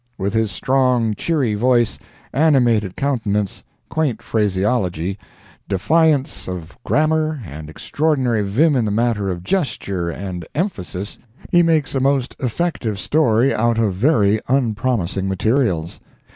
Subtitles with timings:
[0.17, 1.99] With his strong, cheery voice,
[2.33, 5.19] animated countenance, quaint phraseology,
[5.69, 11.19] defiance of grammar and extraordinary vim in the matter of gesture and emphasis,
[11.51, 15.99] he makes a most effective story out of very unpromising materials.